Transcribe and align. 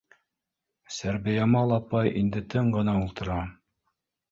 Сәрбиямал 0.95 1.75
апай 1.77 2.11
инде 2.23 2.43
тын 2.55 2.75
ғына 2.79 2.99
ултыра 3.05 3.39